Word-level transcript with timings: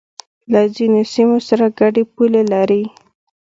له 0.51 0.61
ځینو 0.75 0.99
سیمو 1.13 1.37
سره 1.47 1.65
گډې 1.79 2.03
پولې 2.13 2.41
لري 2.53 2.83